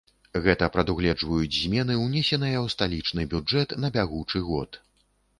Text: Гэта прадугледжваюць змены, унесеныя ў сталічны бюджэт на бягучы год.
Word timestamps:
Гэта 0.45 0.67
прадугледжваюць 0.75 1.57
змены, 1.57 1.97
унесеныя 2.05 2.57
ў 2.65 2.67
сталічны 2.75 3.25
бюджэт 3.33 3.75
на 3.83 3.93
бягучы 3.99 4.41
год. 4.49 4.81